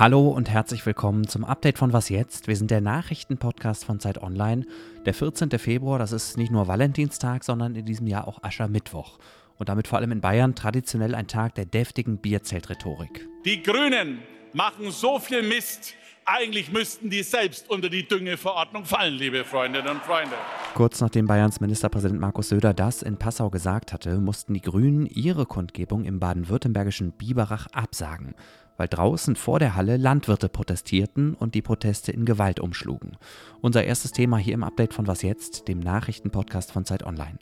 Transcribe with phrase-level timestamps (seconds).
[0.00, 2.48] Hallo und herzlich willkommen zum Update von Was jetzt?
[2.48, 4.64] Wir sind der Nachrichtenpodcast von Zeit Online.
[5.04, 5.50] Der 14.
[5.58, 9.18] Februar, das ist nicht nur Valentinstag, sondern in diesem Jahr auch Aschermittwoch.
[9.58, 13.28] Und damit vor allem in Bayern traditionell ein Tag der deftigen Bierzeltrhetorik.
[13.44, 14.20] Die Grünen
[14.54, 15.92] machen so viel Mist.
[16.24, 20.36] Eigentlich müssten die selbst unter die Düngeverordnung fallen, liebe Freundinnen und Freunde.
[20.74, 25.44] Kurz nachdem Bayerns Ministerpräsident Markus Söder das in Passau gesagt hatte, mussten die Grünen ihre
[25.44, 28.34] Kundgebung im baden-württembergischen Biberach absagen
[28.80, 33.18] weil draußen vor der Halle Landwirte protestierten und die Proteste in Gewalt umschlugen.
[33.60, 37.38] Unser erstes Thema hier im Update von Was jetzt, dem Nachrichtenpodcast von Zeit Online.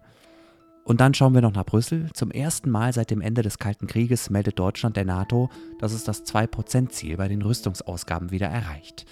[0.83, 2.11] Und dann schauen wir noch nach Brüssel.
[2.13, 6.03] Zum ersten Mal seit dem Ende des Kalten Krieges meldet Deutschland der NATO, dass es
[6.03, 9.07] das 2%-Ziel bei den Rüstungsausgaben wieder erreicht.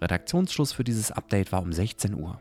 [0.00, 2.40] Redaktionsschluss für dieses Update war um 16 Uhr.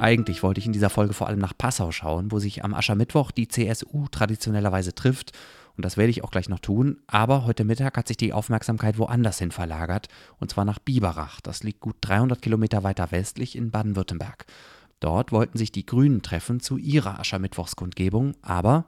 [0.00, 3.30] Eigentlich wollte ich in dieser Folge vor allem nach Passau schauen, wo sich am Aschermittwoch
[3.32, 5.32] die CSU traditionellerweise trifft.
[5.76, 7.02] Und das werde ich auch gleich noch tun.
[7.06, 10.08] Aber heute Mittag hat sich die Aufmerksamkeit woanders hin verlagert.
[10.38, 11.42] Und zwar nach Biberach.
[11.42, 14.46] Das liegt gut 300 Kilometer weiter westlich in Baden-Württemberg.
[15.00, 18.36] Dort wollten sich die Grünen treffen zu ihrer Aschermittwochskundgebung.
[18.40, 18.86] Aber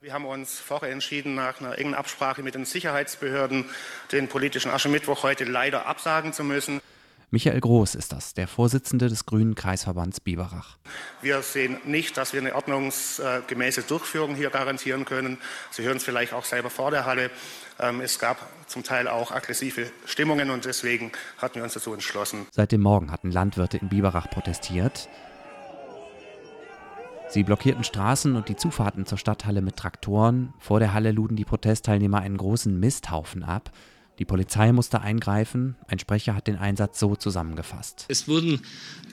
[0.00, 3.64] wir haben uns vorher entschieden, nach einer engen Absprache mit den Sicherheitsbehörden
[4.12, 6.80] den politischen Aschermittwoch heute leider absagen zu müssen.
[7.34, 10.76] Michael Groß ist das, der Vorsitzende des Grünen Kreisverbands Biberach.
[11.22, 15.38] Wir sehen nicht, dass wir eine ordnungsgemäße Durchführung hier garantieren können.
[15.70, 17.30] Sie hören es vielleicht auch selber vor der Halle.
[17.80, 22.46] Ähm, es gab zum Teil auch aggressive Stimmungen und deswegen hatten wir uns dazu entschlossen.
[22.50, 25.08] Seit dem Morgen hatten Landwirte in Biberach protestiert.
[27.30, 30.52] Sie blockierten Straßen und die Zufahrten zur Stadthalle mit Traktoren.
[30.58, 33.72] Vor der Halle luden die Protestteilnehmer einen großen Misthaufen ab.
[34.18, 35.76] Die Polizei musste eingreifen.
[35.88, 38.04] Ein Sprecher hat den Einsatz so zusammengefasst.
[38.08, 38.60] Es wurden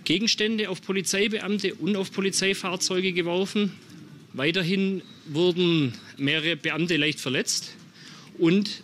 [0.04, 3.74] Gegenstände auf Polizeibeamte und auf Polizeifahrzeuge geworfen.
[4.34, 7.74] Weiterhin wurden mehrere Beamte leicht verletzt.
[8.38, 8.84] Und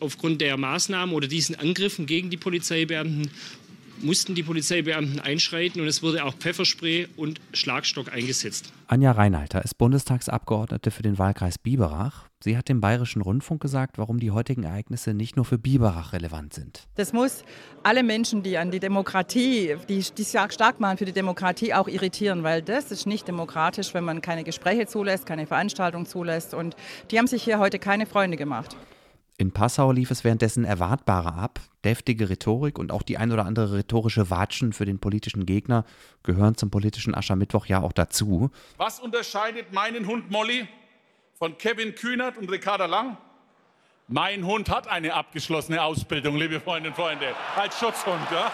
[0.00, 3.30] aufgrund der Maßnahmen oder diesen Angriffen gegen die Polizeibeamten
[4.02, 8.72] mussten die Polizeibeamten einschreiten und es wurde auch Pfefferspray und Schlagstock eingesetzt.
[8.88, 12.28] Anja Reinhalter ist Bundestagsabgeordnete für den Wahlkreis Biberach.
[12.42, 16.54] Sie hat dem Bayerischen Rundfunk gesagt, warum die heutigen Ereignisse nicht nur für Biberach relevant
[16.54, 16.86] sind.
[16.94, 17.42] Das muss
[17.82, 22.42] alle Menschen, die an die Demokratie, die, die stark machen für die Demokratie, auch irritieren,
[22.42, 26.54] weil das ist nicht demokratisch, wenn man keine Gespräche zulässt, keine Veranstaltungen zulässt.
[26.54, 26.76] Und
[27.10, 28.76] die haben sich hier heute keine Freunde gemacht.
[29.38, 31.60] In Passau lief es währenddessen erwartbarer ab.
[31.84, 35.84] Deftige Rhetorik und auch die ein oder andere rhetorische Watschen für den politischen Gegner
[36.22, 38.50] gehören zum politischen Aschermittwoch ja auch dazu.
[38.78, 40.66] Was unterscheidet meinen Hund Molly
[41.34, 43.18] von Kevin Kühnert und Ricarda Lang?
[44.08, 48.22] Mein Hund hat eine abgeschlossene Ausbildung, liebe Freundinnen und Freunde, als Schutzhund.
[48.30, 48.50] Ja?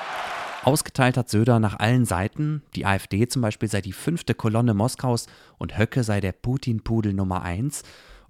[0.64, 2.62] Ausgeteilt hat Söder nach allen Seiten.
[2.74, 5.26] Die AfD zum Beispiel sei die fünfte Kolonne Moskaus
[5.58, 7.82] und Höcke sei der Putin-Pudel Nummer eins.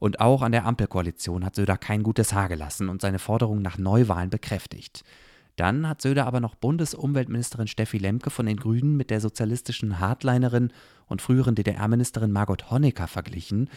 [0.02, 3.78] Und auch an der Ampelkoalition hat Söder kein gutes Haar gelassen und seine Forderung nach
[3.78, 5.04] Neuwahlen bekräftigt.
[5.54, 10.72] Dann hat Söder aber noch Bundesumweltministerin Steffi Lemke von den Grünen mit der sozialistischen Hardlinerin
[11.06, 13.70] und früheren DDR-Ministerin Margot Honecker verglichen.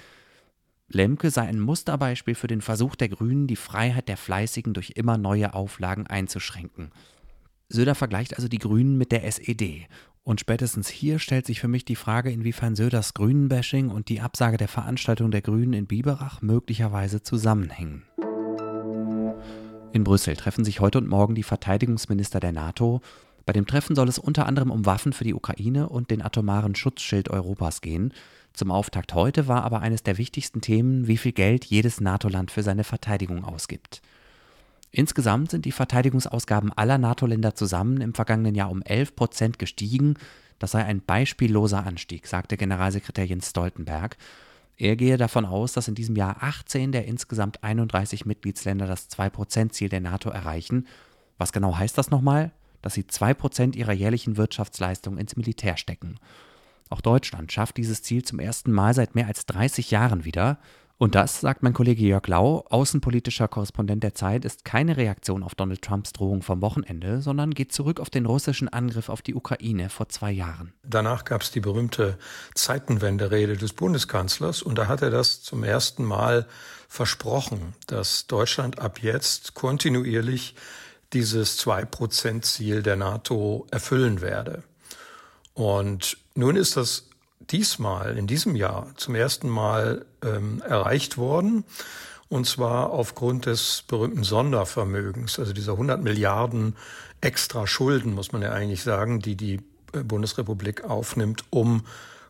[0.88, 5.20] Lemke sei ein Musterbeispiel für den Versuch der Grünen, die Freiheit der Fleißigen durch immer
[5.20, 6.90] neue Auflagen einzuschränken.
[7.70, 9.88] Söder vergleicht also die Grünen mit der SED
[10.26, 14.58] und spätestens hier stellt sich für mich die Frage, inwiefern Söders Grünenbashing und die Absage
[14.58, 18.04] der Veranstaltung der Grünen in Biberach möglicherweise zusammenhängen.
[19.94, 23.02] In Brüssel treffen sich heute und morgen die Verteidigungsminister der NATO.
[23.46, 26.74] Bei dem Treffen soll es unter anderem um Waffen für die Ukraine und den atomaren
[26.74, 28.12] Schutzschild Europas gehen.
[28.52, 32.64] Zum Auftakt heute war aber eines der wichtigsten Themen, wie viel Geld jedes NATO-Land für
[32.64, 34.02] seine Verteidigung ausgibt.
[34.92, 40.16] Insgesamt sind die Verteidigungsausgaben aller NATO-Länder zusammen im vergangenen Jahr um 11 Prozent gestiegen.
[40.60, 44.16] Das sei ein beispielloser Anstieg, sagte Generalsekretär Jens Stoltenberg.
[44.78, 49.90] Er gehe davon aus, dass in diesem Jahr 18 der insgesamt 31 Mitgliedsländer das 2-Prozent-Ziel
[49.90, 50.88] der NATO erreichen.
[51.38, 52.52] Was genau heißt das nochmal?
[52.82, 56.20] Dass sie 2 Prozent ihrer jährlichen Wirtschaftsleistung ins Militär stecken.
[56.90, 60.60] Auch Deutschland schafft dieses Ziel zum ersten Mal seit mehr als 30 Jahren wieder.
[60.98, 65.54] Und das, sagt mein Kollege Jörg Lau, außenpolitischer Korrespondent der Zeit, ist keine Reaktion auf
[65.54, 69.90] Donald Trumps Drohung vom Wochenende, sondern geht zurück auf den russischen Angriff auf die Ukraine
[69.90, 70.72] vor zwei Jahren.
[70.84, 72.18] Danach gab es die berühmte
[72.54, 76.48] Zeitenwenderede des Bundeskanzlers und da hat er das zum ersten Mal
[76.88, 80.56] versprochen, dass Deutschland ab jetzt kontinuierlich
[81.12, 84.64] dieses Zwei-Prozent-Ziel der NATO erfüllen werde.
[85.54, 87.10] Und nun ist das
[87.52, 91.66] diesmal, in diesem Jahr, zum ersten Mal ähm, erreicht worden.
[92.28, 96.76] Und zwar aufgrund des berühmten Sondervermögens, also dieser 100 Milliarden
[97.22, 99.62] extra Schulden, muss man ja eigentlich sagen, die die
[99.94, 101.86] äh, Bundesrepublik aufnimmt, um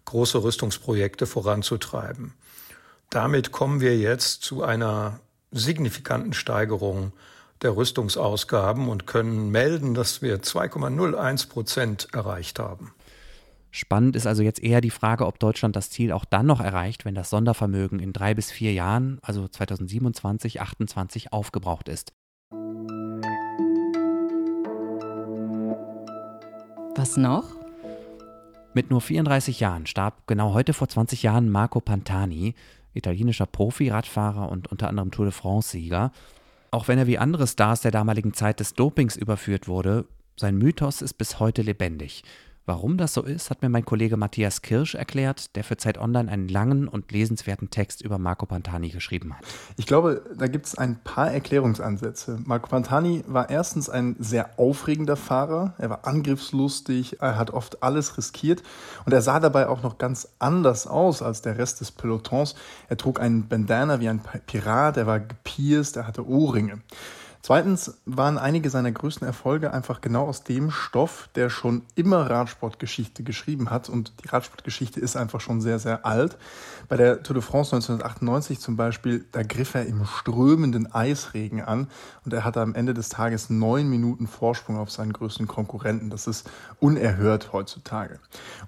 [0.05, 2.33] große Rüstungsprojekte voranzutreiben.
[3.09, 5.19] damit kommen wir jetzt zu einer
[5.51, 7.13] signifikanten Steigerung
[7.61, 12.93] der Rüstungsausgaben und können melden, dass wir 2,01 Prozent erreicht haben.
[13.75, 17.03] Spannend ist also jetzt eher die Frage, ob Deutschland das Ziel auch dann noch erreicht,
[17.03, 22.13] wenn das Sondervermögen in drei bis vier Jahren, also 2027, 2028, aufgebraucht ist.
[26.95, 27.49] Was noch?
[28.73, 32.55] Mit nur 34 Jahren starb genau heute vor 20 Jahren Marco Pantani,
[32.93, 36.13] italienischer Profi-Radfahrer und unter anderem Tour de France-Sieger.
[36.71, 40.05] Auch wenn er wie andere Stars der damaligen Zeit des Dopings überführt wurde,
[40.37, 42.23] sein Mythos ist bis heute lebendig.
[42.67, 46.31] Warum das so ist, hat mir mein Kollege Matthias Kirsch erklärt, der für Zeit Online
[46.31, 49.45] einen langen und lesenswerten Text über Marco Pantani geschrieben hat.
[49.77, 52.39] Ich glaube, da gibt es ein paar Erklärungsansätze.
[52.43, 58.17] Marco Pantani war erstens ein sehr aufregender Fahrer, er war angriffslustig, er hat oft alles
[58.17, 58.63] riskiert
[59.05, 62.55] und er sah dabei auch noch ganz anders aus als der Rest des Pelotons.
[62.89, 66.81] Er trug einen Bandana wie ein Pirat, er war gepierst, er hatte Ohrringe.
[67.45, 73.21] Zweitens waren einige seiner größten Erfolge einfach genau aus dem Stoff, der schon immer Radsportgeschichte
[73.21, 73.87] geschrieben hat.
[73.87, 76.39] Und die Radsportgeschichte ist einfach schon sehr, sehr alt.
[76.89, 81.87] Bei der Tour de France 1998 zum Beispiel, da griff er im strömenden Eisregen an
[82.23, 86.09] und er hatte am Ende des Tages neun Minuten Vorsprung auf seinen größten Konkurrenten.
[86.09, 86.49] Das ist
[86.79, 88.19] unerhört heutzutage.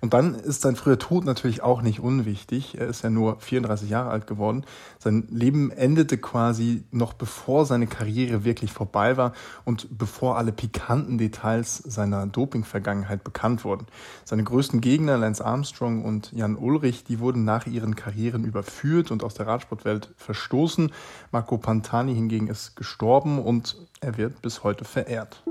[0.02, 2.78] Und dann ist sein früher Tod natürlich auch nicht unwichtig.
[2.78, 4.66] Er ist ja nur 34 Jahre alt geworden.
[5.00, 9.34] Sein Leben endete quasi noch bevor seine Karriere wirklich endlich vorbei war
[9.66, 13.88] und bevor alle pikanten Details seiner Doping-Vergangenheit bekannt wurden.
[14.26, 19.24] Seine größten Gegner, Lance Armstrong und Jan Ulrich, die wurden nach ihren Karrieren überführt und
[19.24, 20.92] aus der Radsportwelt verstoßen.
[21.32, 25.44] Marco Pantani hingegen ist gestorben und er wird bis heute verehrt.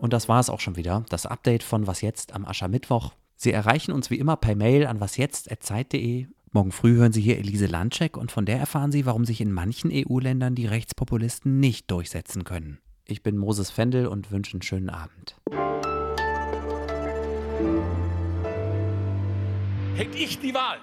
[0.00, 3.12] Und das war es auch schon wieder, das Update von Was jetzt am Aschermittwoch.
[3.36, 7.66] Sie erreichen uns wie immer per Mail an wasjetzt.zeit.de Morgen früh hören Sie hier Elise
[7.66, 12.44] Landcheck und von der erfahren Sie, warum sich in manchen EU-Ländern die Rechtspopulisten nicht durchsetzen
[12.44, 12.78] können.
[13.04, 15.36] Ich bin Moses Fendel und wünsche einen schönen Abend.
[19.94, 20.78] Hätte ich die Wahl,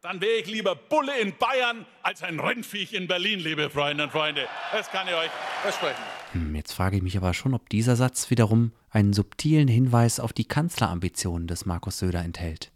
[0.00, 4.10] dann wäre ich lieber Bulle in Bayern als ein Rennviech in Berlin, liebe Freunde und
[4.10, 4.46] Freunde.
[4.72, 5.30] Das kann ich euch
[5.60, 6.02] versprechen.
[6.32, 10.32] Hm, jetzt frage ich mich aber schon, ob dieser Satz wiederum einen subtilen Hinweis auf
[10.32, 12.72] die Kanzlerambitionen des Markus Söder enthält.